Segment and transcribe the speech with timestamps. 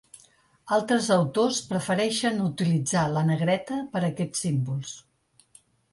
[0.77, 4.97] Altres autors prefereixen utilitzar la negreta per a aquests símbols.